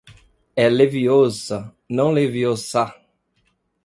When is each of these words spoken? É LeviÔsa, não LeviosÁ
É 0.55 0.67
LeviÔsa, 0.67 1.71
não 1.87 2.11
LeviosÁ 2.11 2.91